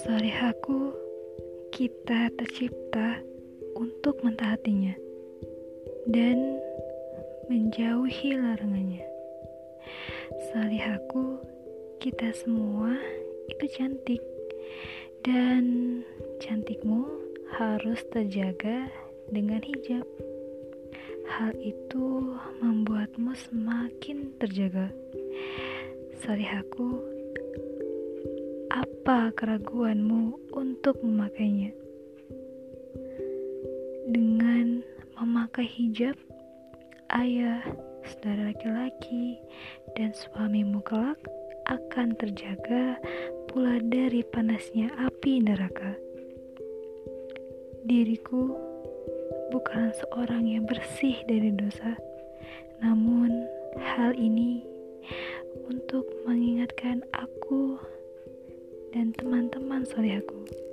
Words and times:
Salihaku, 0.00 0.96
kita 1.68 2.32
tercipta 2.32 3.20
untuk 3.76 4.16
mentaatinya 4.24 4.96
dan 6.08 6.56
menjauhi 7.52 8.40
larangannya. 8.40 9.04
Salihaku, 10.48 11.36
kita 12.00 12.32
semua 12.32 12.96
itu 13.52 13.68
cantik 13.76 14.24
dan 15.28 16.00
cantikmu 16.40 17.04
harus 17.52 18.00
terjaga 18.16 18.88
dengan 19.28 19.60
hijab. 19.60 20.08
Hal 21.28 21.52
itu 21.60 22.32
membuatmu 22.64 23.36
semakin 23.36 24.32
terjaga. 24.40 24.88
Salihaku, 26.24 27.04
apa 28.72 29.28
keraguanmu 29.36 30.52
untuk 30.56 30.96
memakainya? 31.04 31.76
Dengan 34.08 34.80
memakai 35.20 35.68
hijab, 35.68 36.16
ayah, 37.12 37.60
saudara 38.08 38.48
laki-laki, 38.50 39.36
dan 40.00 40.16
suamimu 40.16 40.80
kelak 40.80 41.20
akan 41.68 42.16
terjaga 42.16 42.96
pula 43.52 43.76
dari 43.84 44.24
panasnya 44.24 44.88
api 44.96 45.44
neraka. 45.44 45.92
Diriku 47.84 48.52
bukan 49.48 49.92
seorang 49.96 50.44
yang 50.44 50.64
bersih 50.68 51.16
dari 51.24 51.52
dosa, 51.52 51.96
namun 52.84 53.48
hal 53.80 54.12
ini 54.16 54.64
untuk 55.68 56.04
mengingatkan 56.28 57.00
aku 57.16 57.80
dan 58.92 59.12
teman-teman 59.16 59.84
solehku. 59.88 60.67